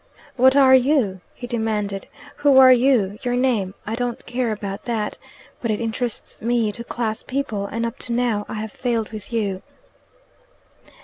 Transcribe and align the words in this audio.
"What 0.35 0.55
are 0.55 0.73
you?" 0.73 1.21
he 1.35 1.45
demanded. 1.45 2.07
"Who 2.37 2.57
are 2.57 2.71
you 2.71 3.19
your 3.21 3.35
name 3.35 3.75
I 3.85 3.93
don't 3.93 4.25
care 4.25 4.51
about 4.51 4.85
that. 4.85 5.19
But 5.61 5.69
it 5.69 5.79
interests 5.79 6.41
me 6.41 6.71
to 6.71 6.83
class 6.83 7.21
people, 7.21 7.67
and 7.67 7.85
up 7.85 7.99
to 7.99 8.11
now 8.11 8.47
I 8.49 8.55
have 8.55 8.71
failed 8.71 9.09
with 9.11 9.31
you." 9.31 9.61